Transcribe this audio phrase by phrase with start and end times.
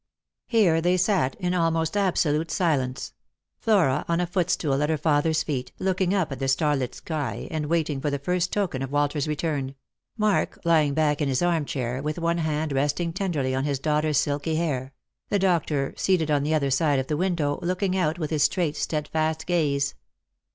[0.47, 3.13] Here they sat in almost absolute silence;
[3.59, 7.67] Flora on a footstool at her father's feet, looking up at the starlit sky, and
[7.67, 9.75] waiting for the first token of Walter's return;
[10.17, 14.17] Mark lying back in his arm chair, with one hand resting tenderly on his daughter's
[14.17, 14.91] silky hair;
[15.29, 18.75] the doctor seated on the other side of the window, looking out with his straight
[18.75, 19.93] steadfast gaze.